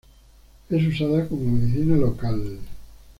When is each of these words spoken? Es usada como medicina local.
Es 0.71 0.83
usada 0.87 1.27
como 1.29 1.51
medicina 1.51 1.95
local. 1.95 2.57